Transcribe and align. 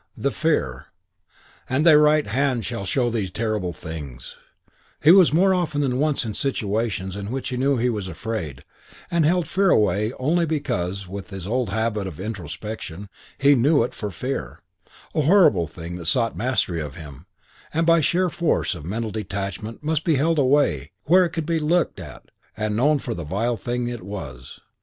The 0.17 0.31
fear 0.31 0.87
"And 1.69 1.85
thy 1.85 1.93
right 1.93 2.25
hand 2.25 2.65
shall 2.65 2.85
show 2.87 3.11
thee 3.11 3.29
terrible 3.29 3.71
things" 3.71 4.39
He 5.03 5.11
was 5.11 5.31
more 5.31 5.53
often 5.53 5.81
than 5.81 5.99
once 5.99 6.25
in 6.25 6.33
situations 6.33 7.15
in 7.15 7.29
which 7.29 7.49
he 7.49 7.55
knew 7.57 7.77
he 7.77 7.91
was 7.91 8.07
afraid 8.07 8.63
and 9.11 9.27
held 9.27 9.47
fear 9.47 9.69
away 9.69 10.11
only 10.13 10.47
because, 10.47 11.07
with 11.07 11.29
his 11.29 11.45
old 11.45 11.69
habit 11.69 12.07
of 12.07 12.19
introspection, 12.19 13.09
he 13.37 13.53
knew 13.53 13.83
it 13.83 13.93
for 13.93 14.09
fear, 14.09 14.61
a 15.13 15.21
horrible 15.21 15.67
thing 15.67 15.97
that 15.97 16.07
sought 16.07 16.35
mastery 16.35 16.81
of 16.81 16.95
him 16.95 17.27
and 17.71 17.85
by 17.85 18.01
sheer 18.01 18.27
force 18.27 18.73
of 18.73 18.83
mental 18.83 19.11
detachment 19.11 19.83
must 19.83 20.03
be 20.03 20.15
held 20.15 20.39
away 20.39 20.93
where 21.03 21.25
it 21.25 21.29
could 21.29 21.45
be 21.45 21.59
looked 21.59 21.99
at 21.99 22.23
and 22.57 22.75
known 22.75 22.97
for 22.97 23.13
the 23.13 23.23
vile 23.23 23.55
thing 23.55 23.87
it 23.87 24.01
was. 24.01 24.61